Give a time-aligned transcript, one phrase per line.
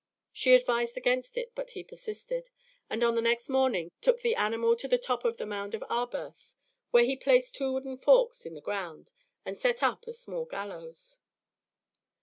[0.33, 2.49] She advised against it, but he persisted,
[2.89, 5.83] and on the next morning took the animal to the top of the Mound of
[5.91, 6.55] Arberth,
[6.89, 9.11] where he placed two wooden forks in the ground,
[9.45, 11.19] and set up a small gallows.